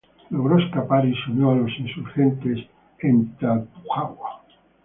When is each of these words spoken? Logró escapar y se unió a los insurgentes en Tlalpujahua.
Logró 0.31 0.57
escapar 0.57 1.05
y 1.07 1.13
se 1.13 1.29
unió 1.29 1.51
a 1.51 1.55
los 1.57 1.71
insurgentes 1.79 2.65
en 3.01 3.35
Tlalpujahua. 3.37 4.43